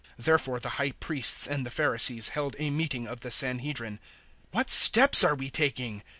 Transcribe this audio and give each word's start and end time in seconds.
011:047 0.17 0.25
Therefore 0.25 0.59
the 0.59 0.69
High 0.69 0.91
Priests 0.93 1.45
and 1.45 1.63
the 1.63 1.69
Pharisees 1.69 2.29
held 2.29 2.55
a 2.57 2.71
meeting 2.71 3.07
of 3.07 3.19
the 3.19 3.29
Sanhedrin. 3.29 3.99
"What 4.49 4.71
steps 4.71 5.23
are 5.23 5.35
we 5.35 5.51
taking?" 5.51 6.01